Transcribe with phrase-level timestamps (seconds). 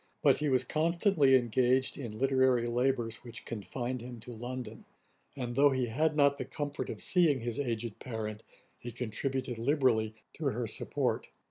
[0.23, 4.85] But he was constantly engaged in literary labours which confined him to London;
[5.35, 8.41] and though he had not the comfort of seeing his aged parent,
[8.79, 11.29] he contributed liberally to her support.